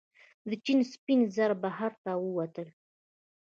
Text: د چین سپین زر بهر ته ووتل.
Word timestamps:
د 0.49 0.51
چین 0.63 0.79
سپین 0.93 1.19
زر 1.35 1.51
بهر 1.63 1.91
ته 2.03 2.11
ووتل. 2.23 2.67